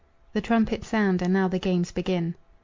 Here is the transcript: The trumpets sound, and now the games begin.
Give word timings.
The 0.33 0.41
trumpets 0.41 0.87
sound, 0.87 1.21
and 1.21 1.31
now 1.31 1.47
the 1.47 1.59
games 1.59 1.91
begin. 1.91 2.33